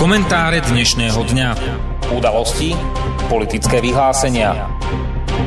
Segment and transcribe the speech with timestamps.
[0.00, 1.50] Komentáre dnešného dňa.
[2.16, 2.72] Udalosti,
[3.28, 4.64] politické vyhlásenia.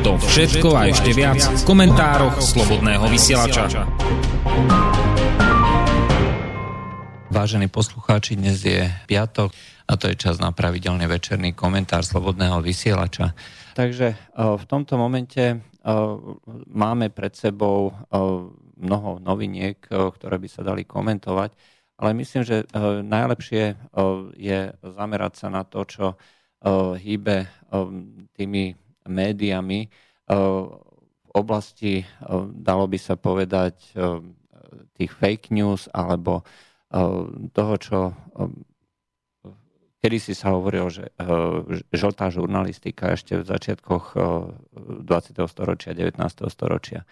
[0.05, 3.89] To všetko a ešte viac v komentároch Slobodného vysielača.
[7.33, 9.49] Vážení poslucháči, dnes je piatok
[9.89, 13.33] a to je čas na pravidelný večerný komentár Slobodného vysielača.
[13.73, 15.57] Takže e, v tomto momente e,
[16.69, 17.93] máme pred sebou e,
[18.85, 23.77] mnoho noviniek, ktoré by sa dali komentovať ale myslím, že eh, najlepšie eh,
[24.37, 26.17] je zamerať sa na to, čo eh,
[26.97, 27.49] hýbe
[28.37, 28.77] tými
[29.09, 29.89] médiami
[30.29, 32.05] v oblasti,
[32.53, 33.97] dalo by sa povedať,
[34.93, 36.45] tých fake news alebo
[37.49, 37.99] toho, čo
[40.05, 41.09] kedy si sa hovorilo, že
[41.89, 44.05] žltá žurnalistika ešte v začiatkoch
[45.01, 45.01] 20.
[45.49, 46.13] storočia, 19.
[46.53, 47.09] storočia.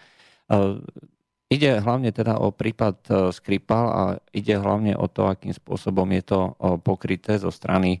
[1.52, 4.02] Ide hlavne teda o prípad e, Skripal a
[4.32, 8.00] ide hlavne o to, akým spôsobom je to e, pokryté zo strany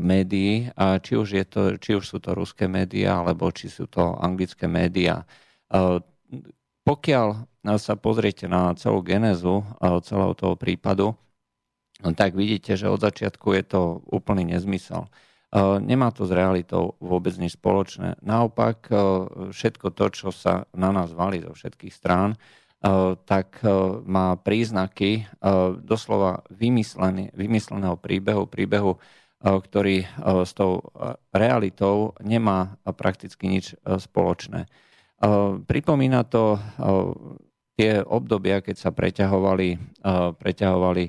[0.00, 0.72] médií,
[1.04, 4.64] či už, je to, či už sú to ruské médiá, alebo či sú to anglické
[4.64, 5.28] médiá.
[6.80, 7.26] Pokiaľ
[7.76, 9.62] sa pozriete na celú genézu
[10.02, 11.14] celého toho prípadu,
[12.16, 15.06] tak vidíte, že od začiatku je to úplný nezmysel.
[15.78, 18.18] Nemá to s realitou vôbec nič spoločné.
[18.26, 18.90] Naopak,
[19.54, 22.34] všetko to, čo sa na nás valí zo všetkých strán,
[23.24, 23.70] tak eh,
[24.08, 25.26] má príznaky eh,
[25.84, 26.40] doslova
[27.36, 28.96] vymysleného príbehu, príbehu,
[29.40, 30.04] ktorý
[30.44, 30.84] s tou
[31.32, 34.68] realitou nemá prakticky nič spoločné.
[35.64, 36.60] Pripomína to
[37.72, 39.80] tie obdobia, keď sa preťahovali,
[40.36, 41.04] preťahovali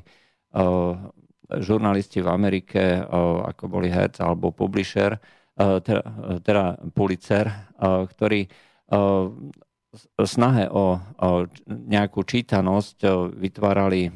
[1.60, 3.04] žurnalisti v Amerike,
[3.52, 5.20] ako boli Hertz alebo Publisher,
[5.60, 6.04] teda,
[6.40, 7.52] teda Pulitzer,
[7.84, 8.48] ktorí
[10.24, 11.30] snahe o, o
[11.68, 13.04] nejakú čítanosť
[13.36, 14.08] vytvárali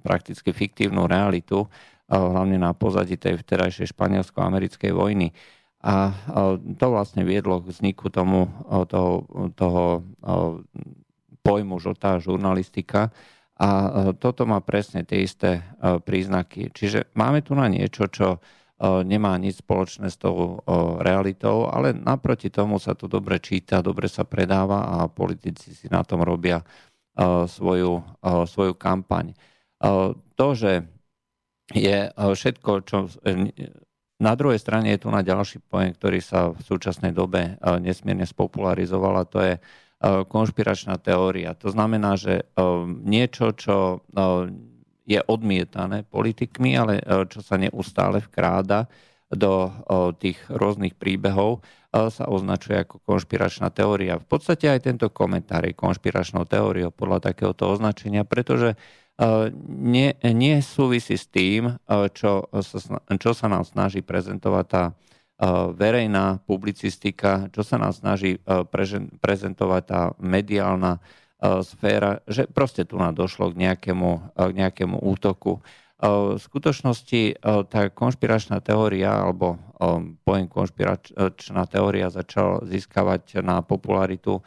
[0.00, 1.68] prakticky fiktívnu realitu,
[2.10, 5.30] hlavne na pozadí tej vterajšej španielsko-americkej vojny.
[5.80, 6.12] A
[6.76, 8.48] to vlastne viedlo k vzniku tomu,
[8.88, 9.24] toho,
[9.56, 9.84] toho
[11.40, 13.12] pojmu žltá žurnalistika.
[13.60, 13.68] A
[14.16, 16.72] toto má presne tie isté príznaky.
[16.72, 18.40] Čiže máme tu na niečo, čo
[18.80, 20.64] nemá nič spoločné s tou
[21.04, 26.00] realitou, ale naproti tomu sa to dobre číta, dobre sa predáva a politici si na
[26.00, 26.64] tom robia
[27.44, 29.36] svoju, svoju kampaň.
[30.36, 30.88] To, že
[31.76, 33.12] je všetko, čo...
[34.20, 39.14] Na druhej strane je tu na ďalší pojem, ktorý sa v súčasnej dobe nesmierne spopularizoval
[39.16, 39.54] a to je
[40.04, 41.56] konšpiračná teória.
[41.56, 42.48] To znamená, že
[43.04, 44.04] niečo, čo
[45.06, 48.86] je odmietané politikmi, ale e, čo sa neustále vkráda
[49.30, 49.70] do e,
[50.18, 54.20] tých rôznych príbehov, e, sa označuje ako konšpiračná teória.
[54.20, 58.76] V podstate aj tento komentár je konšpiračnou teóriou podľa takéhoto označenia, pretože
[59.68, 61.76] nie, nie súvisí s tým,
[62.16, 64.96] čo sa, čo sa nám snaží prezentovať tá
[65.76, 68.40] verejná publicistika, čo sa nám snaží
[69.20, 75.00] prezentovať tá mediálna E, sféra, že proste tu nám došlo k nejakému, e, k nejakému
[75.00, 75.58] útoku.
[75.58, 75.60] E,
[76.06, 79.56] v skutočnosti tá konšpiračná teória alebo
[80.24, 84.44] pojem konšpiračná teória začal získavať na popularitu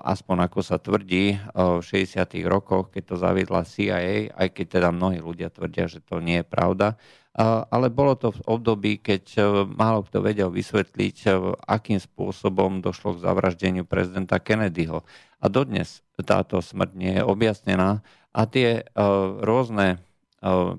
[0.00, 2.16] aspoň ako sa tvrdí v 60.
[2.48, 6.46] rokoch, keď to zaviedla CIA, aj keď teda mnohí ľudia tvrdia, že to nie je
[6.48, 6.96] pravda.
[7.38, 9.38] Ale bolo to v období, keď
[9.70, 11.30] málo kto vedel vysvetliť,
[11.62, 15.06] akým spôsobom došlo k zavraždeniu prezidenta Kennedyho.
[15.38, 18.02] A dodnes táto smrť nie je objasnená.
[18.34, 20.02] A tie uh, rôzne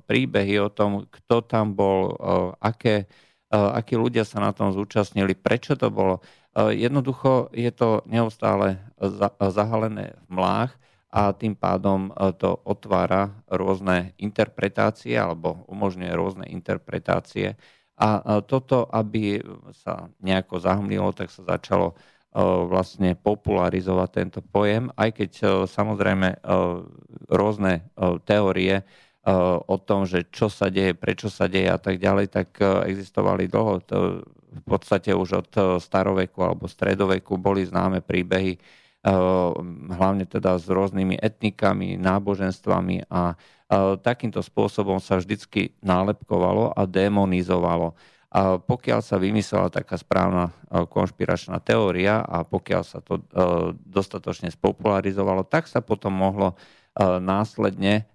[0.09, 2.17] príbehy o tom, kto tam bol,
[2.57, 3.05] aké,
[3.53, 6.25] akí ľudia sa na tom zúčastnili, prečo to bolo,
[6.57, 10.80] jednoducho je to neustále za, zahalené v mlách
[11.11, 17.59] a tým pádom uh, to otvára rôzne interpretácie alebo umožňuje rôzne interpretácie.
[18.01, 19.37] A toto, aby
[19.77, 21.93] sa nejako zahmlilo, tak sa začalo
[22.65, 25.31] vlastne popularizovať tento pojem, aj keď
[25.69, 26.41] samozrejme
[27.29, 27.85] rôzne
[28.25, 28.81] teórie
[29.69, 32.57] o tom, že čo sa deje, prečo sa deje a tak ďalej, tak
[32.89, 33.85] existovali dlho.
[33.93, 33.97] To
[34.49, 38.57] v podstate už od staroveku alebo stredoveku boli známe príbehy,
[39.01, 43.33] hlavne teda s rôznymi etnikami, náboženstvami a
[44.03, 47.95] takýmto spôsobom sa vždycky nálepkovalo a demonizovalo.
[48.31, 53.23] A pokiaľ sa vymyslela taká správna e, konšpiračná teória a pokiaľ sa to e,
[53.75, 56.55] dostatočne spopularizovalo, tak sa potom mohlo e,
[57.19, 58.07] následne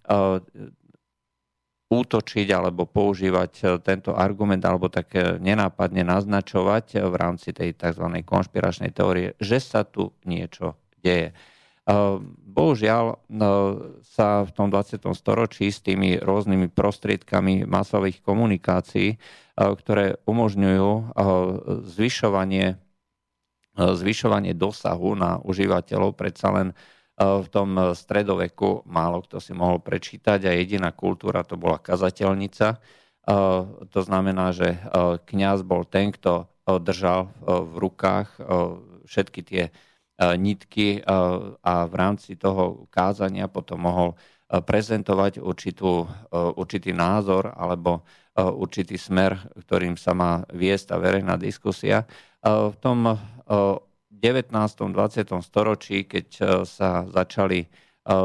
[1.87, 8.03] útočiť alebo používať tento argument alebo tak nenápadne naznačovať v rámci tej tzv.
[8.27, 11.31] konšpiračnej teórie, že sa tu niečo deje.
[12.43, 13.23] Bohužiaľ
[14.03, 15.07] sa v tom 20.
[15.15, 19.23] storočí s tými rôznymi prostriedkami masových komunikácií,
[19.55, 21.15] ktoré umožňujú
[21.87, 22.83] zvyšovanie,
[23.79, 26.75] zvyšovanie dosahu na užívateľov, predsa len
[27.17, 32.77] v tom stredoveku málo kto si mohol prečítať a jediná kultúra to bola kazateľnica.
[33.91, 34.77] To znamená, že
[35.25, 38.29] kňaz bol ten, kto držal v rukách
[39.09, 39.65] všetky tie
[40.21, 41.01] nitky
[41.65, 44.09] a v rámci toho kázania potom mohol
[44.47, 46.07] prezentovať určitú,
[46.55, 48.05] určitý názor alebo
[48.37, 52.05] určitý smer, ktorým sa má viesť tá verejná diskusia.
[52.45, 53.17] V tom
[54.21, 54.53] 19.
[54.93, 55.45] 20.
[55.45, 57.69] storočí, keď e, sa začali e,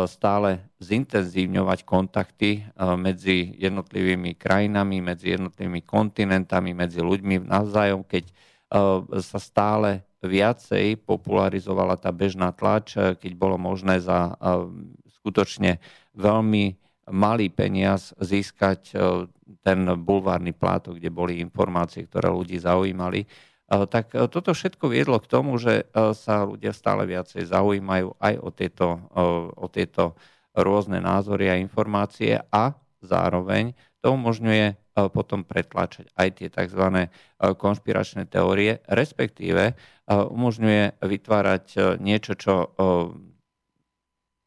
[0.08, 2.62] stále zintenzívňovať kontakty e,
[2.96, 8.26] medzi jednotlivými krajinami, medzi jednotlivými kontinentami, medzi ľuďmi navzájom, keď
[9.20, 14.32] sa stále viacej popularizovala tá bežná tlač, keď bolo možné za
[15.20, 15.84] skutočne
[16.16, 16.80] veľmi
[17.12, 18.96] malý peniaz získať
[19.60, 23.28] ten bulvárny plátok, kde boli informácie, ktoré ľudí zaujímali
[23.72, 28.34] tak e, toto všetko viedlo k tomu, že e, sa ľudia stále viacej zaujímajú aj
[28.44, 28.88] o tieto,
[29.56, 30.20] o tieto
[30.52, 33.72] rôzne názory a informácie a zároveň
[34.04, 34.76] to umožňuje e,
[35.16, 37.08] potom pretlačať aj tie tzv.
[37.40, 39.80] konšpiračné teórie, respektíve
[40.12, 42.76] umožňuje vytvárať niečo, čo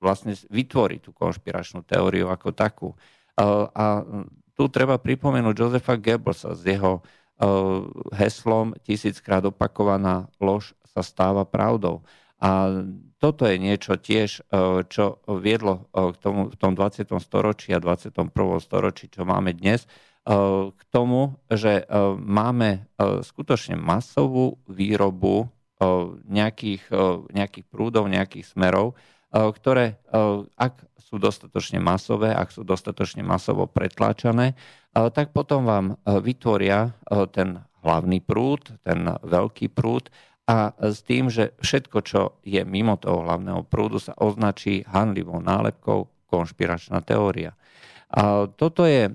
[0.05, 2.93] vlastne vytvorí tú konšpiračnú teóriu ako takú.
[3.73, 4.05] A
[4.53, 7.24] tu treba pripomenúť Josefa Goebbelsa z jeho Eh,
[8.14, 12.06] heslom tisíckrát opakovaná lož sa stáva pravdou.
[12.38, 12.82] A
[13.19, 14.44] toto je niečo tiež,
[14.92, 17.08] čo viedlo k tomu v tom 20.
[17.25, 18.31] storočí a 21.
[18.60, 19.88] storočí, čo máme dnes,
[20.70, 21.88] k tomu, že
[22.20, 22.86] máme
[23.25, 25.48] skutočne masovú výrobu
[26.28, 26.88] nejakých,
[27.32, 28.94] nejakých prúdov, nejakých smerov,
[29.34, 29.98] ktoré,
[30.54, 34.54] ak sú dostatočne masové, ak sú dostatočne masovo pretláčané,
[34.94, 40.06] tak potom vám e, vytvoria e, ten hlavný prúd, ten veľký prúd
[40.46, 46.06] a s tým, že všetko, čo je mimo toho hlavného prúdu, sa označí hanlivou nálepkou
[46.30, 47.58] konšpiračná teória.
[48.14, 49.12] A toto je e,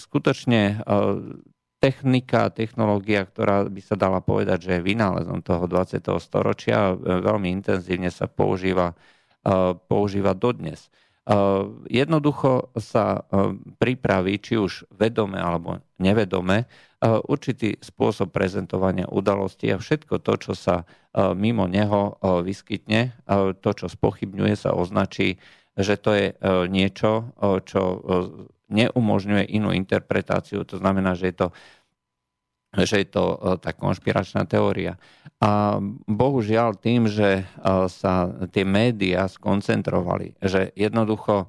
[0.00, 0.80] skutočne
[1.78, 6.02] technika, technológia, ktorá by sa dala povedať, že je vynálezom toho 20.
[6.18, 8.98] storočia, veľmi intenzívne sa používa,
[9.88, 10.90] používa dodnes.
[11.28, 11.62] Eh,
[11.92, 19.76] jednoducho sa eh, pripraví, či už vedome alebo nevedome, eh, určitý spôsob prezentovania udalosti a
[19.76, 20.76] všetko to, čo sa
[21.18, 22.14] mimo neho
[22.46, 23.10] vyskytne,
[23.58, 25.42] to, čo spochybňuje, sa označí,
[25.74, 26.26] že to je
[26.70, 27.34] niečo,
[27.66, 27.82] čo
[28.70, 30.62] neumožňuje inú interpretáciu.
[30.62, 31.48] To znamená, že je to
[32.76, 35.00] že je to e, tá konšpiračná teória.
[35.40, 37.44] A bohužiaľ tým, že e,
[37.88, 41.46] sa tie médiá skoncentrovali, že jednoducho e,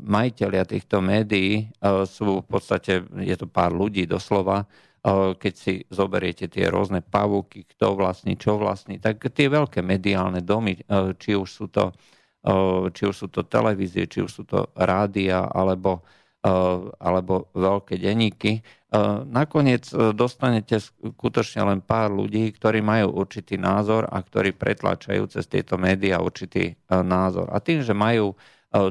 [0.00, 1.68] majiteľia týchto médií
[2.08, 4.64] sú v podstate, je to pár ľudí doslova,
[5.34, 10.78] keď si zoberiete tie rôzne pavúky, kto vlastní, čo vlastní, tak tie veľké mediálne domy,
[11.18, 11.90] či už sú to,
[12.94, 16.06] či už sú to televízie, či už sú to rádia, alebo
[16.98, 18.66] alebo veľké denníky.
[18.92, 25.32] Eh, nakoniec eh, dostanete skutočne len pár ľudí, ktorí majú určitý názor a ktorí pretlačajú
[25.32, 27.48] cez tieto médiá určitý názor.
[27.48, 28.36] A tým, že majú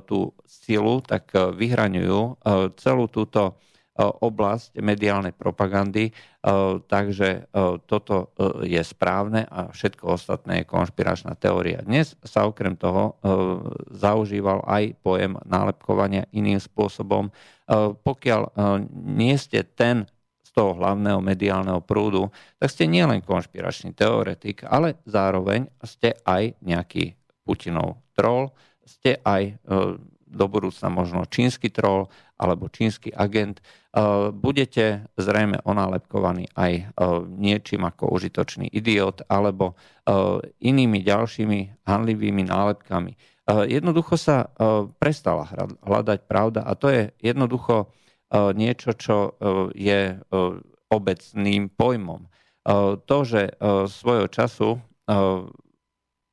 [0.05, 2.45] tú silu, tak vyhraňujú
[2.77, 3.57] celú túto
[3.97, 6.13] oblasť mediálnej propagandy,
[6.89, 7.53] takže
[7.85, 8.33] toto
[8.65, 11.85] je správne a všetko ostatné je konšpiračná teória.
[11.85, 13.21] Dnes sa okrem toho
[13.93, 17.29] zaužíval aj pojem nálepkovania iným spôsobom.
[18.01, 18.41] Pokiaľ
[19.13, 20.09] nie ste ten
[20.41, 22.27] z toho hlavného mediálneho prúdu,
[22.59, 29.61] tak ste nielen konšpiračný teoretik, ale zároveň ste aj nejaký Putinov troll, ste aj
[30.31, 33.63] do budúcna možno čínsky troll alebo čínsky agent, e,
[34.33, 36.83] budete zrejme onálepkovaní aj e,
[37.29, 40.13] niečím ako užitočný idiot alebo e,
[40.65, 43.13] inými ďalšími hanlivými nálepkami.
[43.51, 44.47] Jednoducho sa
[45.01, 45.49] prestala
[45.83, 47.91] hľadať pravda a to je jednoducho
[48.31, 49.35] niečo, čo
[49.75, 50.15] je
[50.87, 52.31] obecným pojmom.
[53.01, 53.51] To, že
[53.91, 54.79] svojho času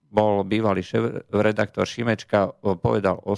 [0.08, 3.36] bol bývalý šéf-redaktor Šimečka, povedal o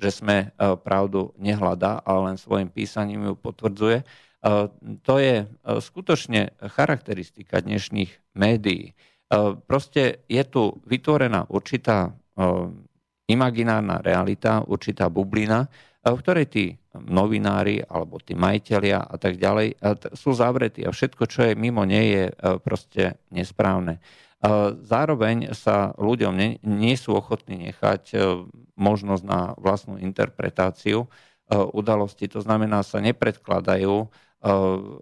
[0.00, 4.02] že SME pravdu nehľadá, ale len svojim písaním ju potvrdzuje.
[5.04, 8.96] To je skutočne charakteristika dnešných médií.
[9.68, 12.16] Proste je tu vytvorená určitá
[13.28, 15.68] imaginárna realita, určitá bublina,
[16.00, 16.64] v ktorej tí
[16.96, 19.76] novinári alebo tí majiteľia a tak ďalej
[20.16, 22.24] sú zavretí a všetko, čo je mimo nej, je
[22.64, 24.00] proste nesprávne.
[24.84, 28.16] Zároveň sa ľuďom nie, nie sú ochotní nechať
[28.72, 31.12] možnosť na vlastnú interpretáciu
[31.52, 32.24] udalosti.
[32.32, 34.08] To znamená, sa nepredkladajú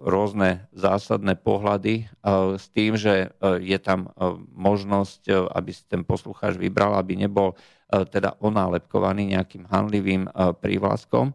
[0.03, 2.11] rôzne zásadné pohľady
[2.59, 3.31] s tým, že
[3.63, 4.11] je tam
[4.51, 7.55] možnosť, aby si ten poslucháč vybral, aby nebol
[7.87, 10.27] teda onálepkovaný nejakým hanlivým
[10.59, 11.31] prívlaskom,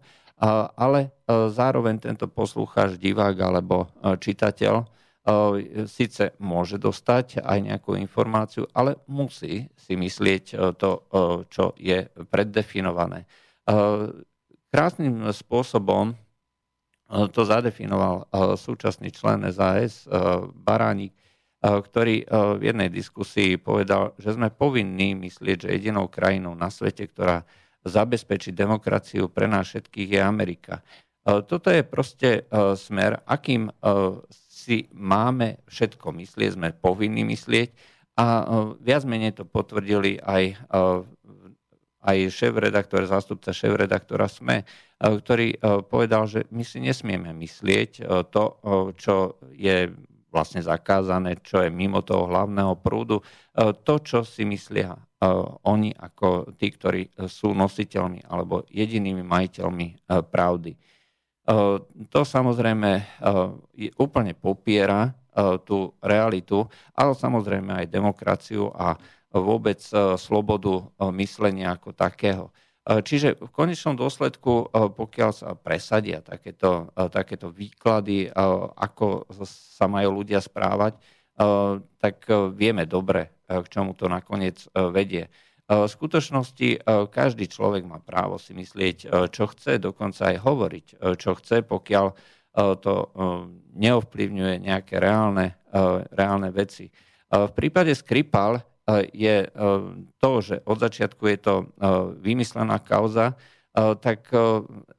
[0.76, 1.16] ale
[1.48, 3.88] zároveň tento poslucháč, divák alebo
[4.20, 4.84] čitateľ
[5.88, 10.90] síce môže dostať aj nejakú informáciu, ale musí si myslieť to,
[11.48, 13.24] čo je preddefinované.
[14.68, 16.12] Krásnym spôsobom
[17.08, 18.28] to zadefinoval
[18.60, 20.04] súčasný člen SAS
[20.52, 21.16] Baránik,
[21.64, 22.28] ktorý
[22.60, 27.48] v jednej diskusii povedal, že sme povinní myslieť, že jedinou krajinou na svete, ktorá
[27.80, 30.84] zabezpečí demokraciu pre nás všetkých je Amerika.
[31.24, 32.44] Toto je proste
[32.76, 33.72] smer, akým
[34.64, 37.68] si máme všetko myslieť, sme povinní myslieť
[38.16, 38.44] a e,
[38.80, 40.84] viac menej to potvrdili aj, e,
[42.08, 44.66] aj šéf-redaktor, zástupca šéf-redaktora SME, e,
[45.04, 48.44] ktorý povedal, že my si nesmieme myslieť to,
[48.96, 49.92] čo je
[50.32, 53.22] vlastne zakázané, čo je mimo toho hlavného prúdu,
[53.54, 54.98] to, čo si myslia
[55.62, 60.74] oni ako tí, ktorí sú nositeľmi alebo jedinými majiteľmi pravdy.
[61.44, 63.20] To samozrejme
[64.00, 65.12] úplne popiera
[65.68, 66.64] tú realitu,
[66.96, 68.96] ale samozrejme aj demokraciu a
[69.34, 69.82] vôbec
[70.16, 72.48] slobodu myslenia ako takého.
[72.84, 78.28] Čiže v konečnom dôsledku, pokiaľ sa presadia takéto, takéto výklady,
[78.76, 81.00] ako sa majú ľudia správať,
[81.98, 82.24] tak
[82.54, 85.28] vieme dobre, k čomu to nakoniec vedie.
[85.64, 86.78] V skutočnosti e,
[87.08, 91.64] každý človek má právo si myslieť, e, čo chce, dokonca aj hovoriť, e, čo chce,
[91.64, 92.06] pokiaľ
[92.54, 93.10] to
[93.74, 95.58] neovplyvňuje nejaké reálne,
[96.14, 96.86] reálne veci.
[97.26, 98.62] V prípade Skripal
[99.10, 99.50] je
[100.22, 101.54] to, že od začiatku je to
[102.22, 103.34] vymyslená kauza,
[103.74, 104.30] tak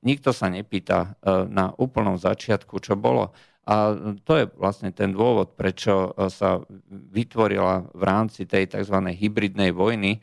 [0.03, 1.15] nikto sa nepýta
[1.47, 3.31] na úplnom začiatku, čo bolo.
[3.63, 3.95] A
[4.27, 6.59] to je vlastne ten dôvod, prečo sa
[6.91, 8.99] vytvorila v rámci tej tzv.
[9.15, 10.19] hybridnej vojny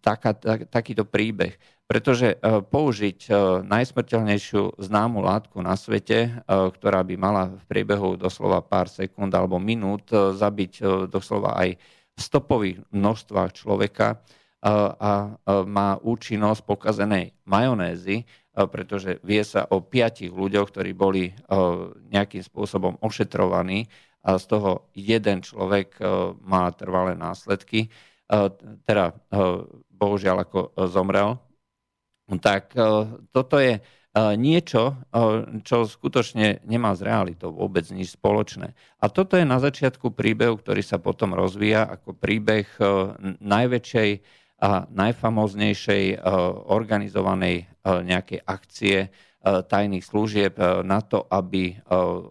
[0.00, 1.54] taká, tak, takýto príbeh.
[1.84, 3.34] Pretože eh, použiť eh,
[3.66, 10.08] najsmrteľnejšiu známu látku na svete, ktorá by mala v priebehu doslova pár sekúnd alebo minút
[10.12, 11.76] zabiť doslova aj
[12.10, 14.20] v stopových množstvách človeka
[14.60, 21.32] a má účinnosť pokazenej majonézy, pretože vie sa o piatich ľuďoch, ktorí boli
[22.12, 23.88] nejakým spôsobom ošetrovaní
[24.20, 25.96] a z toho jeden človek
[26.44, 27.88] má trvalé následky
[28.86, 29.18] teda
[29.90, 31.42] bohužiaľ ako zomrel,
[32.38, 32.70] tak
[33.34, 33.82] toto je
[34.38, 34.98] niečo,
[35.66, 38.74] čo skutočne nemá s realitou vôbec nič spoločné.
[39.02, 42.66] A toto je na začiatku príbehu, ktorý sa potom rozvíja ako príbeh
[43.38, 44.10] najväčšej
[44.60, 46.26] a najfamoznejšej
[46.70, 49.14] organizovanej nejakej akcie
[49.46, 51.78] tajných služieb na to, aby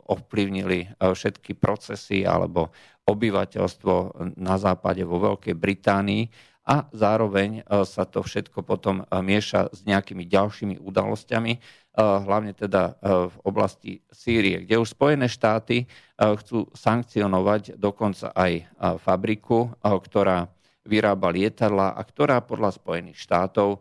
[0.08, 2.70] ovplyvnili všetky procesy alebo
[3.10, 3.94] obyvateľstvo
[4.38, 6.30] na západe vo Veľkej Británii
[6.70, 11.60] a zároveň e, sa to všetko potom e, mieša s nejakými ďalšími udalosťami, e,
[11.98, 15.90] hlavne teda v oblasti Sýrie, kde už Spojené štáty
[16.20, 18.68] chcú sankcionovať dokonca aj
[19.02, 20.52] fabriku, ktorá
[20.84, 23.80] vyrába lietadla a ktorá podľa Spojených štátov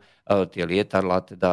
[0.54, 1.52] tie lietadla teda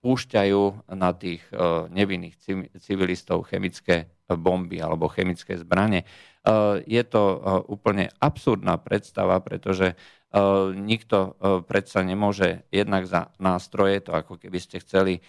[0.00, 1.44] púšťajú na tých
[1.92, 2.40] nevinných
[2.80, 6.02] civilistov chemické bomby alebo chemické zbranie.
[6.46, 10.38] Eh, je to eh, úplne absurdná predstava, pretože eh,
[10.74, 11.34] nikto
[11.66, 15.24] predsa nemôže jednak za nástroje, to ako keby ste chceli,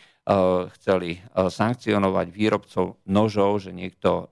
[0.75, 4.27] chceli sankcionovať výrobcov nožov, že niekto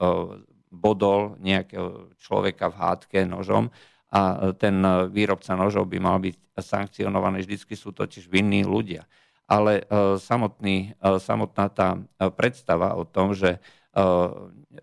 [0.67, 3.71] bodol nejakého človeka v hádke nožom
[4.11, 7.47] a ten výrobca nožov by mal byť sankcionovaný.
[7.47, 9.07] Vždycky sú totiž vinní ľudia.
[9.47, 9.87] Ale
[10.19, 11.95] samotný, samotná tá
[12.35, 13.63] predstava o tom, že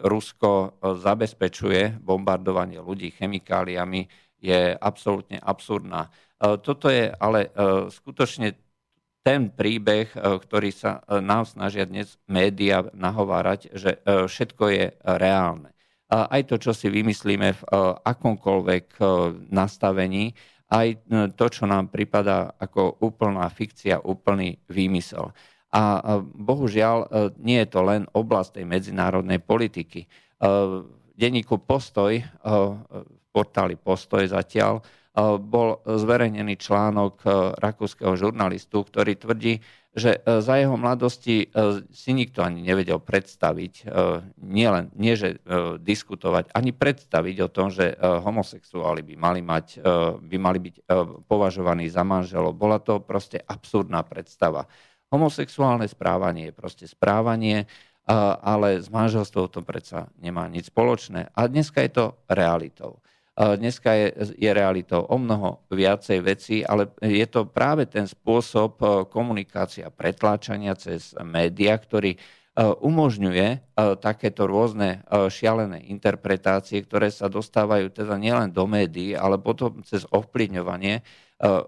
[0.01, 4.09] Rusko eh, zabezpečuje bombardovanie ľudí chemikáliami,
[4.43, 6.09] je absolútne absurdná.
[6.09, 7.53] Eh, toto je ale
[7.93, 8.57] skutočne
[9.23, 15.71] ten príbeh, ktorý sa nám snažia dnes médiá nahovárať, že všetko je reálne.
[16.11, 17.63] Aj to, čo si vymyslíme v
[18.03, 18.99] akomkoľvek
[19.47, 20.35] nastavení,
[20.75, 21.07] aj
[21.39, 25.31] to, čo nám pripadá ako úplná fikcia, úplný výmysel.
[25.73, 27.07] A bohužiaľ e,
[27.41, 30.05] nie je to len oblasť tej medzinárodnej politiky.
[30.05, 30.09] E,
[30.45, 30.85] v
[31.17, 34.85] denníku Postoj, e, v portáli Postoj zatiaľ,
[35.45, 37.21] bol zverejnený článok
[37.61, 39.61] rakúskeho žurnalistu, ktorý tvrdí,
[39.93, 41.53] že za jeho mladosti
[41.93, 43.93] si nikto ani nevedel predstaviť,
[44.41, 45.37] nielen, nie že
[45.85, 49.85] diskutovať, ani predstaviť o tom, že homosexuáli by mali, mať,
[50.17, 50.89] by mali byť
[51.29, 52.57] považovaní za manželov.
[52.57, 54.65] Bola to proste absurdná predstava.
[55.13, 57.69] Homosexuálne správanie je proste správanie,
[58.43, 61.29] ale s manželstvom to predsa nemá nič spoločné.
[61.37, 63.05] A dneska je to realitou.
[63.33, 69.89] Dneska je, je realitou o mnoho viacej vecí, ale je to práve ten spôsob komunikácia,
[69.89, 72.17] pretláčania cez média, ktorý
[72.61, 80.05] umožňuje takéto rôzne šialené interpretácie, ktoré sa dostávajú teda nielen do médií, ale potom cez
[80.13, 81.01] ovplyvňovanie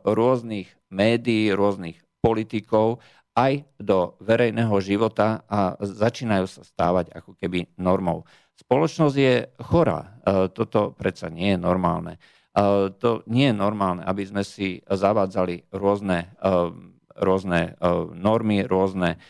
[0.05, 3.01] rôznych médií, rôznych politikov
[3.35, 8.23] aj do verejného života a začínajú sa stávať ako keby normou.
[8.55, 9.35] Spoločnosť je
[9.67, 10.01] chorá.
[10.07, 10.09] E,
[10.55, 12.23] toto predsa nie je normálne.
[12.55, 16.55] E, to nie je normálne, aby sme si zavádzali rôzne, e,
[17.19, 17.79] rôzne
[18.15, 19.23] normy, rôzne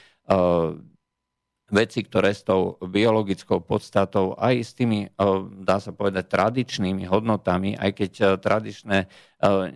[1.72, 5.08] veci, ktoré s tou biologickou podstatou, aj s tými,
[5.64, 9.08] dá sa povedať, tradičnými hodnotami, aj keď tradičné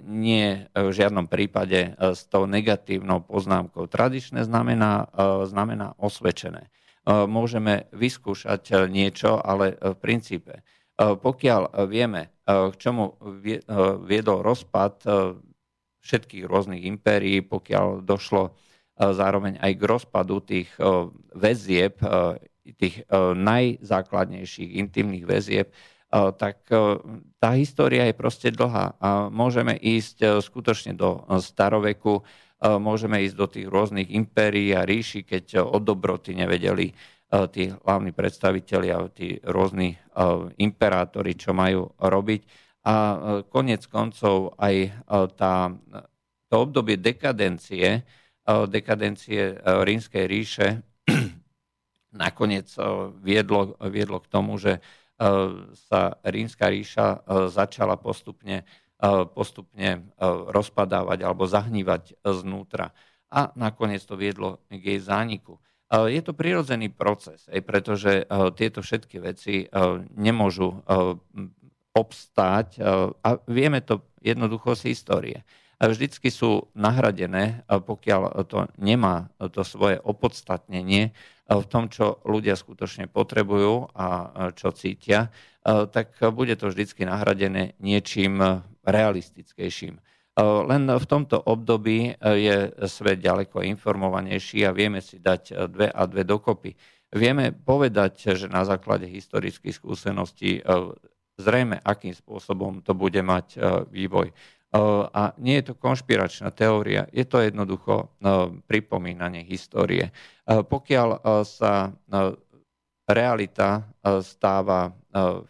[0.04, 3.88] nie v žiadnom prípade s tou negatívnou poznámkou.
[3.88, 5.08] Tradičné znamená,
[5.48, 6.68] znamená osvedčené.
[7.08, 10.60] Môžeme vyskúšať niečo, ale v princípe,
[11.00, 13.16] pokiaľ vieme, k čomu
[14.04, 15.08] viedol rozpad
[16.04, 18.52] všetkých rôznych impérií, pokiaľ došlo
[18.98, 20.68] zároveň aj k rozpadu tých
[21.32, 22.02] väzieb,
[22.76, 23.06] tých
[23.38, 25.70] najzákladnejších intimných väzieb,
[26.10, 26.66] tak
[27.38, 28.98] tá história je proste dlhá
[29.30, 32.26] môžeme ísť skutočne do staroveku,
[32.58, 36.90] môžeme ísť do tých rôznych impérií a ríši, keď od dobroty nevedeli
[37.52, 39.94] tí hlavní predstavitelia, tí rôzni
[40.56, 42.40] imperátori, čo majú robiť.
[42.88, 42.94] A
[43.52, 45.04] konec koncov aj
[45.36, 45.68] tá,
[46.48, 48.00] to obdobie dekadencie,
[48.48, 50.80] dekadencie rímskej ríše
[52.24, 52.72] nakoniec
[53.20, 54.80] viedlo, viedlo k tomu, že
[55.90, 58.62] sa rímska ríša začala postupne,
[59.34, 60.14] postupne
[60.54, 62.94] rozpadávať alebo zahnívať znútra.
[63.28, 65.58] A nakoniec to viedlo k jej zániku.
[65.90, 68.24] Je to prirodzený proces, pretože
[68.56, 69.66] tieto všetky veci
[70.14, 70.80] nemôžu
[71.92, 72.78] obstáť
[73.18, 75.38] a vieme to jednoducho z histórie
[75.78, 81.14] vždycky sú nahradené, pokiaľ to nemá to svoje opodstatnenie
[81.48, 84.06] v tom, čo ľudia skutočne potrebujú a
[84.58, 85.30] čo cítia,
[85.64, 88.42] tak bude to vždycky nahradené niečím
[88.82, 90.02] realistickejším.
[90.42, 96.22] Len v tomto období je svet ďaleko informovanejší a vieme si dať dve a dve
[96.22, 96.78] dokopy.
[97.10, 100.62] Vieme povedať, že na základe historických skúseností
[101.38, 104.30] zrejme, akým spôsobom to bude mať vývoj.
[105.12, 108.12] A nie je to konšpiračná teória, je to jednoducho
[108.68, 110.12] pripomínanie histórie.
[110.44, 111.08] Pokiaľ
[111.48, 111.96] sa
[113.08, 113.88] realita
[114.20, 114.92] stáva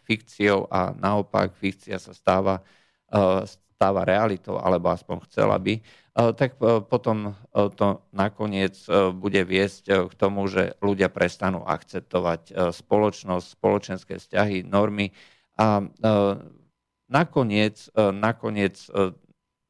[0.07, 2.63] fikciou a naopak fikcia sa stáva,
[3.75, 5.83] stáva realitou, alebo aspoň chcela by,
[6.39, 6.55] tak
[6.87, 8.79] potom to nakoniec
[9.19, 15.11] bude viesť k tomu, že ľudia prestanú akceptovať spoločnosť, spoločenské vzťahy, normy
[15.59, 15.83] a
[17.09, 19.11] nakoniec, e, nakoniec e,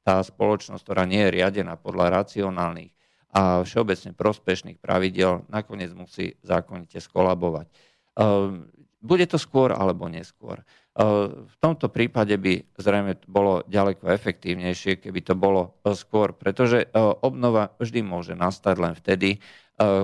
[0.03, 2.91] tá spoločnosť, ktorá nie je riadená podľa racionálnych
[3.29, 7.65] a všeobecne prospešných pravidel, nakoniec musí zákonite skolabovať.
[7.65, 7.73] E,
[8.99, 10.59] bude to skôr alebo neskôr.
[10.99, 16.91] V tomto prípade by zrejme bolo ďaleko efektívnejšie, keby to bolo skôr, pretože
[17.23, 19.39] obnova vždy môže nastať len vtedy,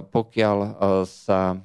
[0.08, 0.58] pokiaľ
[1.04, 1.60] sa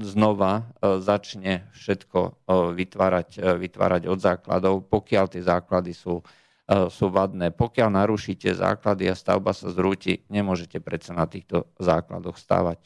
[0.00, 0.62] znova e,
[1.04, 2.30] začne všetko e,
[2.72, 3.28] vytvárať,
[3.60, 6.24] vytvárať od základov, pokiaľ tie základy sú,
[6.66, 7.54] sú vadné.
[7.54, 12.82] Pokiaľ narušíte základy a stavba sa zrúti, nemôžete predsa na týchto základoch stávať.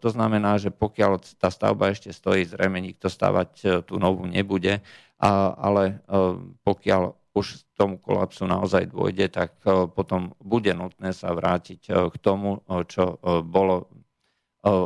[0.00, 4.80] To znamená, že pokiaľ tá stavba ešte stojí, zrejme nikto stavať tú novú nebude,
[5.20, 6.00] ale
[6.64, 9.60] pokiaľ už tomu kolapsu naozaj dôjde, tak
[9.92, 13.92] potom bude nutné sa vrátiť k tomu, čo bolo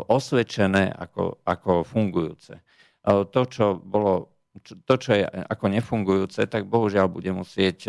[0.07, 2.61] osvedčené ako, ako fungujúce.
[3.09, 7.89] To, čo bolo to, čo je ako nefungujúce, tak bohužiaľ bude musieť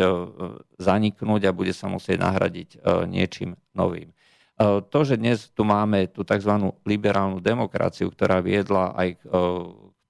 [0.78, 4.14] zaniknúť a bude sa musieť nahradiť niečím novým.
[4.62, 6.70] To, že dnes tu máme tú tzv.
[6.86, 9.22] liberálnu demokraciu, ktorá viedla aj k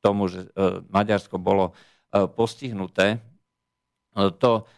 [0.05, 0.45] tomu, že
[0.93, 1.73] Maďarsko bolo
[2.37, 3.17] postihnuté,
[4.13, 4.69] to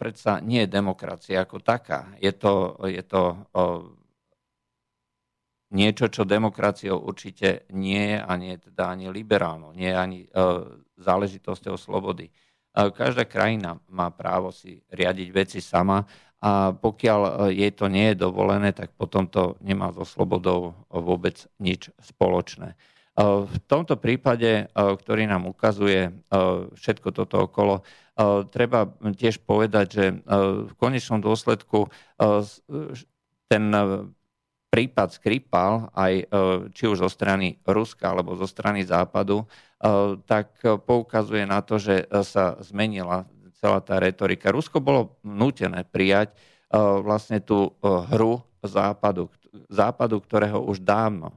[0.00, 2.16] predsa nie je demokracia ako taká.
[2.24, 3.36] Je to, je to
[5.70, 10.18] niečo, čo demokraciou určite nie je a nie je teda ani liberálno, nie je ani
[10.24, 10.28] e,
[10.96, 12.28] záležitosťou slobody.
[12.28, 12.32] E,
[12.72, 18.70] každá krajina má právo si riadiť veci sama a pokiaľ jej to nie je dovolené,
[18.70, 22.78] tak potom to nemá so slobodou vôbec nič spoločné.
[23.18, 26.14] V tomto prípade, ktorý nám ukazuje
[26.78, 27.82] všetko toto okolo,
[28.54, 30.04] treba tiež povedať, že
[30.70, 31.90] v konečnom dôsledku
[33.50, 33.62] ten
[34.68, 36.28] prípad Skripal, aj
[36.76, 39.48] či už zo strany Ruska alebo zo strany Západu,
[40.28, 43.24] tak poukazuje na to, že sa zmenila
[43.58, 44.52] celá tá retorika.
[44.52, 46.36] Rusko bolo nútené prijať
[47.00, 49.32] vlastne tú hru Západu,
[49.72, 51.32] Západu, ktorého už dávno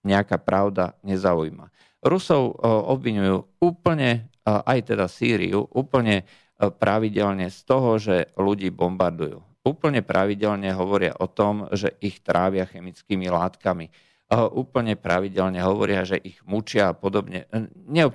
[0.00, 1.68] nejaká pravda nezaujíma.
[2.00, 8.72] Rusov e, obvinujú úplne, e, aj teda Sýriu, úplne e, pravidelne z toho, že ľudí
[8.72, 9.44] bombardujú.
[9.60, 13.92] Úplne pravidelne hovoria o tom, že ich trávia chemickými látkami.
[14.30, 17.44] Úplne pravidelne hovoria, že ich mučia a podobne.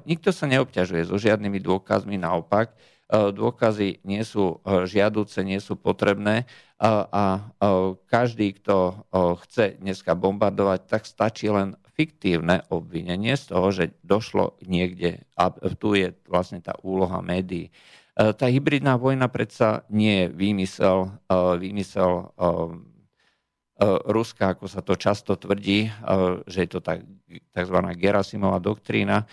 [0.07, 2.73] Nikto sa neobťažuje so žiadnymi dôkazmi, naopak
[3.11, 6.49] dôkazy nie sú žiaduce, nie sú potrebné
[6.81, 7.53] a
[8.09, 9.05] každý, kto
[9.45, 15.93] chce dneska bombardovať, tak stačí len fiktívne obvinenie z toho, že došlo niekde, a tu
[15.93, 17.69] je vlastne tá úloha médií.
[18.15, 21.19] Tá hybridná vojna predsa nie je výmysel,
[21.59, 22.31] výmysel
[24.07, 25.91] Ruska, ako sa to často tvrdí,
[26.47, 26.79] že je to
[27.51, 27.77] tzv.
[27.99, 29.27] Gerasimová doktrína.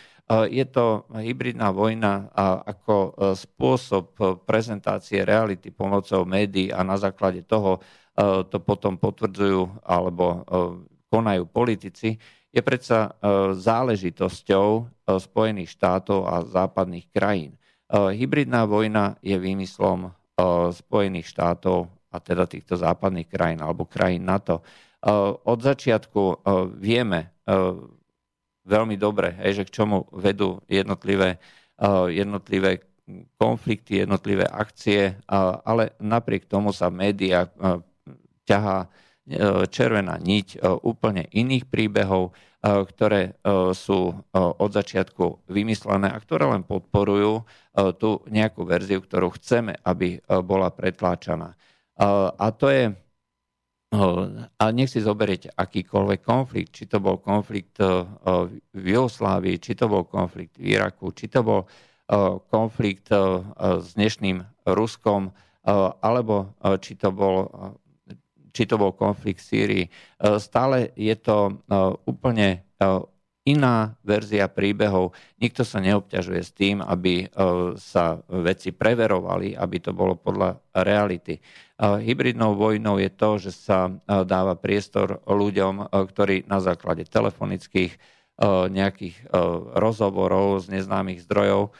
[0.50, 2.26] Je to hybridná vojna
[2.66, 7.78] ako spôsob prezentácie reality pomocou médií a na základe toho
[8.50, 10.42] to potom potvrdzujú alebo
[11.06, 12.18] konajú politici,
[12.50, 13.14] je predsa
[13.54, 14.66] záležitosťou
[15.22, 17.54] Spojených štátov a západných krajín.
[17.92, 20.08] Hybridná vojna je výmyslom
[20.72, 24.64] Spojených štátov a teda týchto západných krajín alebo krajín NATO.
[25.44, 26.40] Od začiatku
[26.80, 27.36] vieme
[28.64, 31.36] veľmi dobre, že k čomu vedú jednotlivé,
[32.08, 32.80] jednotlivé
[33.36, 35.20] konflikty, jednotlivé akcie,
[35.66, 37.50] ale napriek tomu sa média
[38.48, 38.88] ťahá
[39.68, 43.34] červená niť úplne iných príbehov, ktoré
[43.74, 47.42] sú od začiatku vymyslené a ktoré len podporujú
[47.98, 51.58] tú nejakú verziu, ktorú chceme, aby bola pretláčaná.
[52.38, 52.94] A to je
[54.56, 60.08] a nech si zoberiete akýkoľvek konflikt, či to bol konflikt v Jugoslávii, či to bol
[60.08, 61.68] konflikt v Iraku, či to bol
[62.48, 63.12] konflikt
[63.60, 64.40] s dnešným
[64.72, 65.36] Ruskom,
[66.00, 67.52] alebo či to bol,
[68.52, 69.84] či to bol konflikt v Sýrii.
[70.36, 71.58] Stále je to
[72.04, 72.68] úplne
[73.42, 75.18] iná verzia príbehov.
[75.42, 77.26] Nikto sa neobťažuje s tým, aby
[77.74, 81.42] sa veci preverovali, aby to bolo podľa reality.
[81.82, 87.98] Hybridnou vojnou je to, že sa dáva priestor ľuďom, ktorí na základe telefonických
[88.70, 89.26] nejakých
[89.74, 91.74] rozhovorov z neznámych zdrojov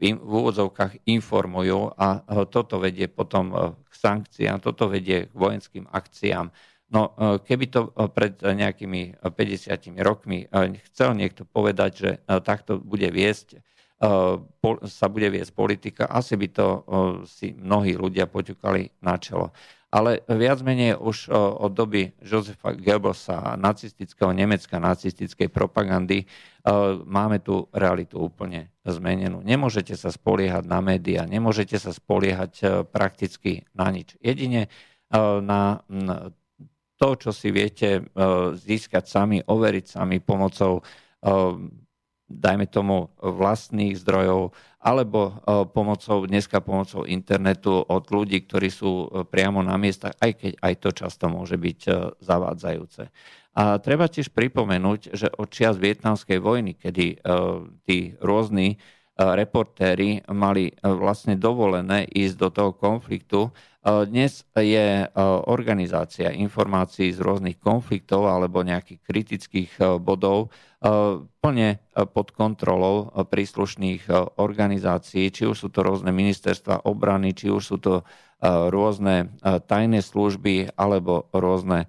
[0.00, 2.20] v úvodzovkách informujú a
[2.52, 6.52] toto vedie potom k sankciám, toto vedie k vojenským akciám.
[6.92, 10.46] No keby to pred nejakými 50 rokmi
[10.92, 12.10] chcel niekto povedať, že
[12.44, 13.58] takto bude viesť
[14.84, 16.66] sa bude viesť politika, asi by to
[17.24, 19.56] si mnohí ľudia poťukali na čelo.
[19.96, 26.28] Ale viac menej už od doby Josefa Goebbelsa, nacistického Nemecka, nacistickej propagandy,
[27.08, 29.40] máme tú realitu úplne zmenenú.
[29.40, 34.20] Nemôžete sa spoliehať na médiá, nemôžete sa spoliehať prakticky na nič.
[34.20, 34.68] Jedine
[35.40, 35.80] na
[37.00, 38.04] to, čo si viete
[38.52, 40.84] získať sami, overiť sami pomocou
[42.26, 44.50] dajme tomu, vlastných zdrojov,
[44.86, 45.32] alebo e,
[45.66, 50.74] pomocou, dneska pomocou internetu od ľudí, ktorí sú e, priamo na miestach, aj keď aj
[50.78, 51.90] to často môže byť e,
[52.22, 53.10] zavádzajúce.
[53.58, 57.24] A treba tiež pripomenúť, že od čias vietnamskej vojny, kedy
[57.88, 58.76] tí rôzni
[59.16, 63.48] reportéri mali vlastne dovolené ísť do toho konfliktu,
[63.86, 65.06] dnes je
[65.46, 69.70] organizácia informácií z rôznych konfliktov alebo nejakých kritických
[70.02, 70.50] bodov
[71.38, 71.70] plne
[72.10, 74.10] pod kontrolou príslušných
[74.42, 78.02] organizácií, či už sú to rôzne ministerstva obrany, či už sú to
[78.42, 81.86] rôzne tajné služby alebo rôzne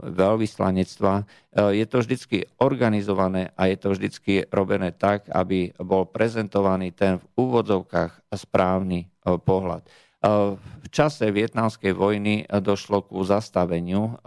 [0.00, 1.28] veľvyslanectva.
[1.76, 7.24] Je to vždy organizované a je to vždy robené tak, aby bol prezentovaný ten v
[7.36, 9.12] úvodzovkách správny
[9.44, 9.84] pohľad.
[10.22, 14.22] V čase vietnamskej vojny došlo ku zastaveniu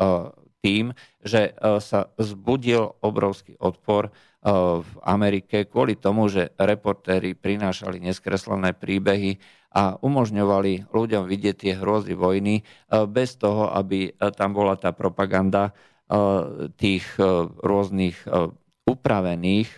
[0.60, 0.92] tým,
[1.24, 4.12] že sa zbudil obrovský odpor
[4.82, 9.40] v Amerike kvôli tomu, že reportéri prinášali neskreslené príbehy
[9.72, 12.62] a umožňovali ľuďom vidieť tie hrôzy vojny
[13.10, 15.72] bez toho, aby tam bola tá propaganda
[16.76, 17.08] tých
[17.64, 18.26] rôznych
[18.86, 19.70] upravených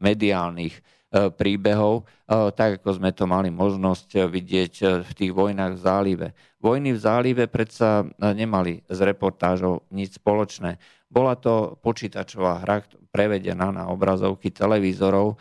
[0.00, 0.74] mediálnych
[1.12, 2.08] príbehov,
[2.56, 6.26] tak ako sme to mali možnosť vidieť v tých vojnách v zálive.
[6.56, 10.80] Vojny v zálive predsa nemali s reportážou nič spoločné.
[11.12, 12.80] Bola to počítačová hra
[13.12, 15.36] prevedená na obrazovky televízorov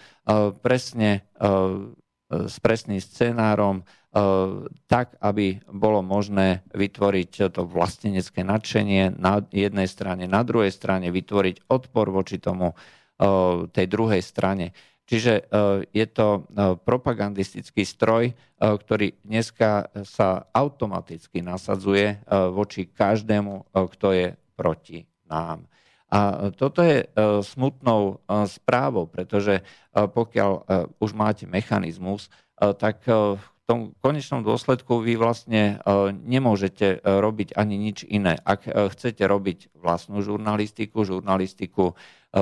[0.59, 1.31] presne
[2.27, 3.87] s presným scenárom,
[4.91, 11.71] tak, aby bolo možné vytvoriť to vlastenecké nadšenie na jednej strane, na druhej strane vytvoriť
[11.71, 12.75] odpor voči tomu
[13.71, 14.75] tej druhej strane.
[15.11, 15.51] Čiže
[15.91, 16.47] je to
[16.87, 22.23] propagandistický stroj, ktorý dneska sa automaticky nasadzuje
[22.55, 25.67] voči každému, kto je proti nám.
[26.07, 27.11] A toto je
[27.43, 29.59] smutnou správou, pretože
[29.91, 30.51] pokiaľ
[31.03, 33.03] už máte mechanizmus, tak
[33.71, 35.79] tom konečnom dôsledku vy vlastne
[36.27, 38.35] nemôžete robiť ani nič iné.
[38.43, 41.95] Ak chcete robiť vlastnú žurnalistiku, žurnalistiku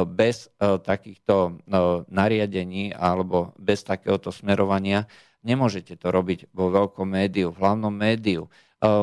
[0.10, 1.62] bez takýchto
[2.10, 5.06] nariadení alebo bez takéhoto smerovania,
[5.46, 8.50] nemôžete to robiť vo veľkom médiu, v hlavnom médiu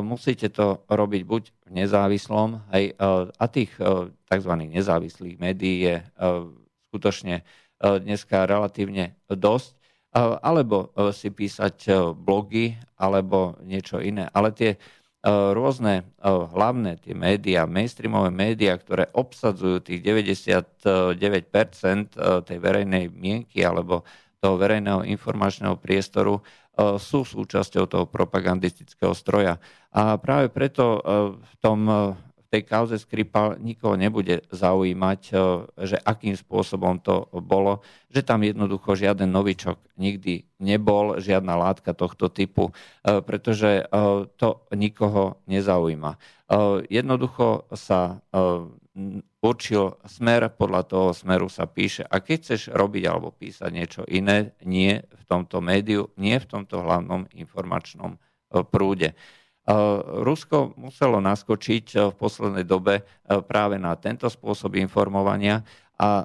[0.02, 2.90] musíte to robiť buď v nezávislom, eh,
[3.30, 3.70] a tých
[4.26, 4.52] tzv.
[4.66, 5.96] nezávislých médií je
[6.90, 7.44] skutočne
[7.76, 9.75] dneska relatívne dosť,
[10.16, 14.32] alebo si písať blogy, alebo niečo iné.
[14.32, 14.80] Ale tie
[15.26, 20.80] rôzne hlavné tie médiá, mainstreamové médiá, ktoré obsadzujú tých 99%
[22.48, 24.08] tej verejnej mienky alebo
[24.40, 26.40] toho verejného informačného priestoru,
[26.76, 29.56] E, sú súčasťou toho propagandistického stroja.
[29.96, 31.96] A práve preto e, v tom e,
[32.56, 35.20] tej kauze Skripal nikoho nebude zaujímať,
[35.76, 42.32] že akým spôsobom to bolo, že tam jednoducho žiaden novičok nikdy nebol, žiadna látka tohto
[42.32, 42.72] typu,
[43.04, 43.84] pretože
[44.40, 46.16] to nikoho nezaujíma.
[46.88, 48.24] Jednoducho sa
[49.44, 52.08] určil smer, podľa toho smeru sa píše.
[52.08, 56.80] A keď chceš robiť alebo písať niečo iné, nie v tomto médiu, nie v tomto
[56.80, 58.16] hlavnom informačnom
[58.72, 59.12] prúde.
[59.66, 59.74] E,
[60.22, 65.66] Rusko muselo naskočiť e, v poslednej dobe práve na tento spôsob informovania
[65.98, 66.22] a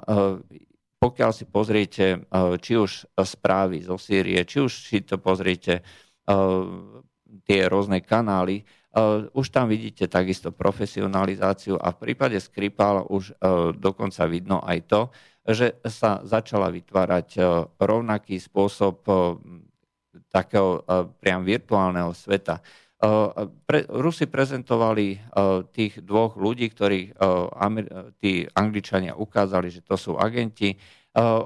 [1.02, 2.28] pokiaľ si pozriete
[2.62, 5.82] či už správy zo Sýrie, či už si to pozriete
[7.42, 8.62] tie rôzne kanály,
[9.32, 13.34] už tam vidíte takisto profesionalizáciu a v prípade Skripal už
[13.80, 15.00] dokonca vidno aj to,
[15.42, 17.40] že sa začala vytvárať
[17.80, 19.02] rovnaký spôsob
[20.30, 20.84] takého
[21.18, 22.60] priam virtuálneho sveta.
[23.02, 25.18] Pre, Rusi prezentovali
[25.74, 27.10] tých dvoch ľudí, ktorí
[28.22, 30.78] tí Angličania ukázali, že to sú agenti.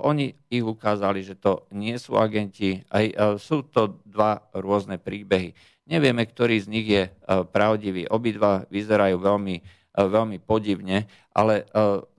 [0.04, 2.84] Oni ich ukázali, že to nie sú agenti.
[2.92, 3.08] Aj,
[3.40, 5.56] sú to dva rôzne príbehy.
[5.88, 8.04] Nevieme, ktorý z nich je pravdivý.
[8.04, 9.56] Obidva vyzerajú veľmi,
[9.96, 11.64] veľmi podivne, ale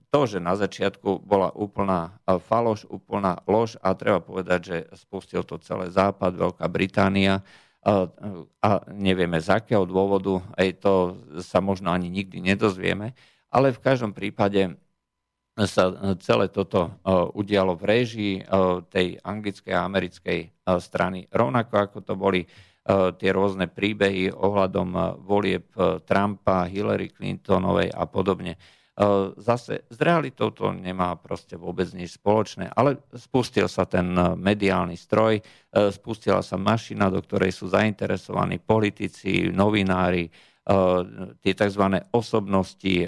[0.08, 2.16] to, že na začiatku bola úplná
[2.48, 7.44] faloš, úplná lož a treba povedať, že spustil to celé Západ, Veľká Británia
[7.84, 10.94] a nevieme z akého dôvodu, aj to
[11.40, 13.14] sa možno ani nikdy nedozvieme,
[13.48, 14.76] ale v každom prípade
[15.58, 16.94] sa celé toto
[17.34, 18.34] udialo v réžii
[18.92, 20.40] tej anglickej a americkej
[20.78, 21.26] strany.
[21.30, 22.46] Rovnako ako to boli
[22.88, 28.56] E, tie rôzne príbehy ohľadom e, volieb e, Trumpa, Hillary Clintonovej a podobne.
[29.38, 35.38] Zase s realitou to nemá proste vôbec nič spoločné, ale spustil sa ten mediálny stroj,
[35.94, 40.26] spustila sa mašina, do ktorej sú zainteresovaní politici, novinári,
[41.38, 41.84] tie tzv.
[42.10, 43.06] osobnosti,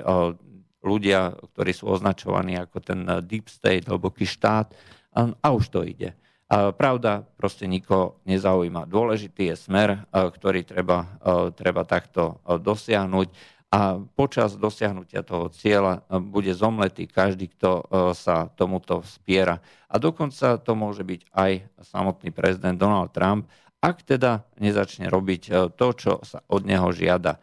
[0.79, 4.71] ľudia, ktorí sú označovaní ako ten deep state, hlboký štát
[5.19, 6.15] a už to ide.
[6.51, 8.87] Pravda proste nikoho nezaujíma.
[8.87, 11.19] Dôležitý je smer, ktorý treba,
[11.59, 17.87] treba takto dosiahnuť a počas dosiahnutia toho cieľa bude zomletý každý, kto
[18.19, 19.63] sa tomuto spiera.
[19.87, 23.47] A dokonca to môže byť aj samotný prezident Donald Trump,
[23.79, 27.39] ak teda nezačne robiť to, čo sa od neho žiada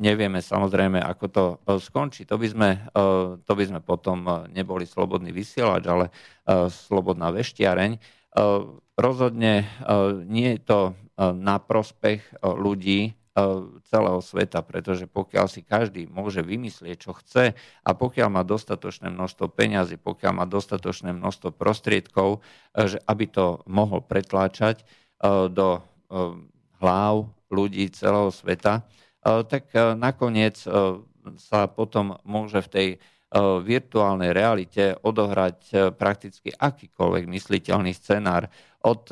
[0.00, 2.24] nevieme samozrejme, ako to e, skončí.
[2.24, 3.06] To by sme, e,
[3.44, 6.08] to by sme potom e, neboli slobodný vysielač, ale
[6.50, 8.02] slobodná veštiareň.
[8.98, 9.70] Rozhodne
[10.26, 10.80] nie je to
[11.20, 13.14] na prospech ľudí
[13.88, 19.50] celého sveta, pretože pokiaľ si každý môže vymyslieť, čo chce a pokiaľ má dostatočné množstvo
[19.52, 24.84] peňazí, pokiaľ má dostatočné množstvo prostriedkov, že aby to mohol pretláčať
[25.52, 25.84] do
[26.80, 27.14] hlav
[27.52, 28.86] ľudí celého sveta,
[29.22, 29.68] tak
[30.00, 30.56] nakoniec
[31.36, 32.88] sa potom môže v tej
[33.62, 38.50] virtuálnej realite odohrať prakticky akýkoľvek mysliteľný scenár.
[38.82, 39.06] Od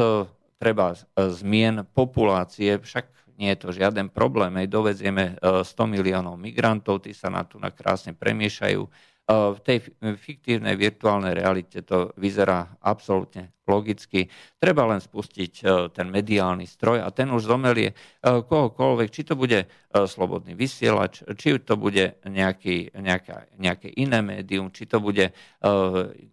[0.58, 7.14] treba zmien populácie, však nie je to žiaden problém, aj dovezieme 100 miliónov migrantov, tí
[7.14, 8.82] sa na tu na krásne premiešajú.
[9.28, 14.32] V tej fiktívnej virtuálnej realite to vyzerá absolútne logicky.
[14.56, 19.36] Treba len spustiť e, ten mediálny stroj a ten už zomelie e, kohokoľvek, či to
[19.36, 25.30] bude e, slobodný vysielač, či to bude nejaký, nejaká, nejaké iné médium, či to bude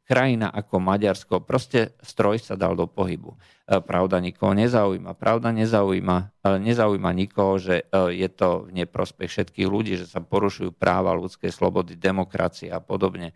[0.05, 1.43] krajina ako Maďarsko.
[1.43, 3.35] Proste stroj sa dal do pohybu.
[3.65, 5.17] Pravda nikoho nezaujíma.
[5.17, 11.17] Pravda nezaujíma, nezaujíma nikoho, že je to v neprospech všetkých ľudí, že sa porušujú práva,
[11.17, 13.33] ľudské slobody, demokracie a podobne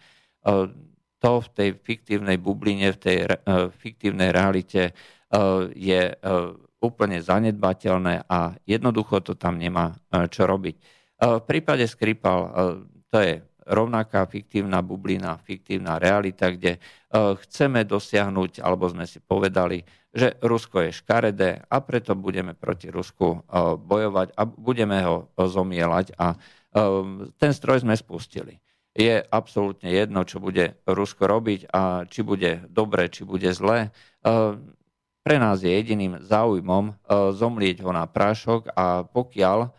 [1.19, 8.23] to v tej fiktívnej bubline, v tej uh, fiktívnej realite uh, je uh, úplne zanedbateľné
[8.31, 9.99] a jednoducho to tam nemá
[10.31, 10.75] čo robiť.
[11.19, 12.39] V prípade Skripal
[13.11, 16.79] to je rovnaká fiktívna bublina, fiktívna realita, kde
[17.11, 23.43] chceme dosiahnuť, alebo sme si povedali, že Rusko je škaredé a preto budeme proti Rusku
[23.83, 26.39] bojovať a budeme ho zomielať a
[27.35, 28.55] ten stroj sme spustili
[28.99, 33.87] je absolútne jedno, čo bude Rusko robiť a či bude dobre, či bude zlé.
[33.87, 33.89] E,
[35.23, 36.93] pre nás je jediným záujmom e,
[37.31, 39.69] zomlieť ho na prášok a pokiaľ e,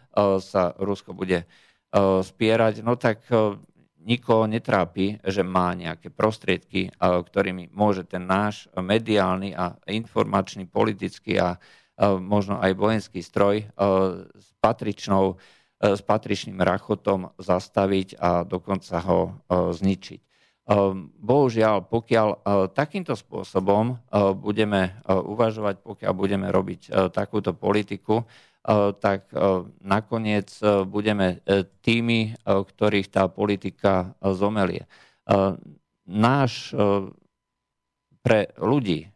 [0.41, 1.45] sa Rusko bude
[2.23, 3.27] spierať, no tak
[3.99, 11.59] nikoho netrápi, že má nejaké prostriedky, ktorými môže ten náš mediálny a informačný, politický a
[12.23, 13.67] možno aj vojenský stroj
[14.39, 19.31] s patričnou E, s patričným rachotom zastaviť a dokonca ho e,
[19.73, 20.21] zničiť.
[20.21, 20.25] E,
[21.17, 22.29] bohužiaľ, pokiaľ
[22.77, 23.99] takýmto spôsobom
[24.39, 28.29] budeme uvažovať, pokiaľ budeme robiť takúto politiku,
[29.01, 29.33] tak
[29.81, 30.53] nakoniec
[30.85, 31.41] budeme
[31.81, 34.85] tými, ktorých tá politika zomelie.
[36.05, 36.77] Náš
[38.21, 39.09] pre ľudí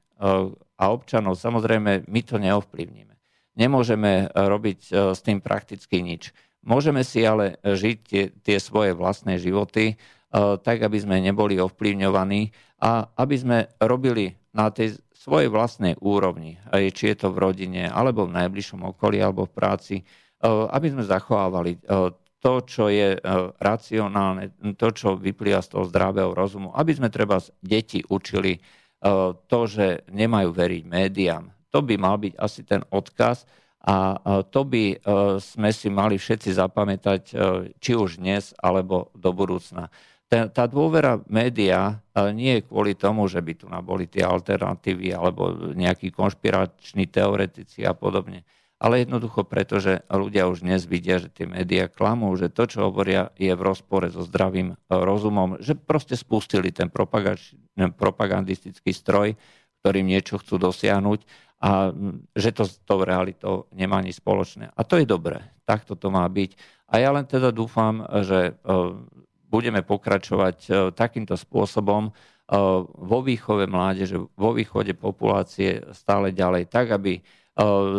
[0.75, 3.15] a občanov, samozrejme, my to neovplyvníme.
[3.55, 4.81] Nemôžeme robiť
[5.13, 6.33] s tým prakticky nič.
[6.65, 12.51] Môžeme si ale žiť tie, tie svoje vlastné životy uh, tak, aby sme neboli ovplyvňovaní
[12.81, 16.61] a aby sme robili na tej svojej vlastnej úrovni,
[16.93, 21.05] či je to v rodine, alebo v najbližšom okolí, alebo v práci, uh, aby sme
[21.05, 22.13] zachovávali uh,
[22.45, 23.17] to, čo je
[23.57, 28.61] racionálne, to, čo vyplýva z toho zdravého rozumu, aby sme treba deti učili
[29.49, 31.49] to, že nemajú veriť médiám.
[31.73, 33.49] To by mal byť asi ten odkaz,
[33.85, 34.17] a
[34.49, 34.99] to by e,
[35.45, 37.33] sme si mali všetci zapamätať, e,
[37.77, 39.93] či už dnes, alebo do budúcna.
[40.33, 45.77] Tá dôvera média e, nie je kvôli tomu, že by tu boli tie alternatívy alebo
[45.77, 48.49] nejakí konšpirační teoretici a podobne,
[48.81, 52.89] ale jednoducho preto, že ľudia už dnes vidia, že tie médiá klamú, že to, čo
[52.89, 56.89] hovoria, je v rozpore so zdravým rozumom, že proste spustili ten
[57.93, 59.37] propagandistický stroj,
[59.85, 61.89] ktorým niečo chcú dosiahnuť a
[62.37, 64.69] že to s tou realitou nemá nič spoločné.
[64.77, 66.61] A to je dobré, takto to má byť.
[66.93, 68.73] A ja len teda dúfam, že e,
[69.49, 72.13] budeme pokračovať e, takýmto spôsobom e,
[72.85, 77.25] vo výchove mládeže, vo východe populácie stále ďalej, tak aby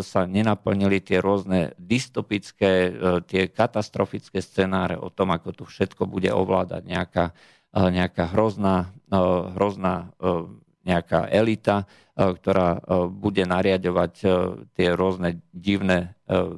[0.03, 2.91] sa nenaplnili tie rôzne dystopické,
[3.23, 7.31] tie katastrofické scenáre o tom, ako tu všetko bude ovládať nejaká,
[7.71, 8.91] nejaká hrozná,
[9.55, 10.11] hrozná
[10.85, 11.85] nejaká elita, e,
[12.37, 14.27] ktorá e, bude nariadovať e,
[14.77, 16.13] tie rôzne divné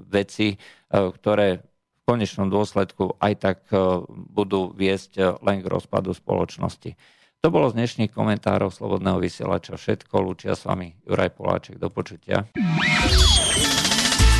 [0.08, 0.56] veci,
[0.88, 3.60] ktoré v konečnom dôsledku aj tak
[4.08, 6.96] budú viesť len k rozpadu spoločnosti.
[7.44, 10.24] To bolo z dnešných komentárov Slobodného vysielača všetko.
[10.24, 11.76] Lúčia s vami Juraj Poláček.
[11.84, 12.48] Do počutia.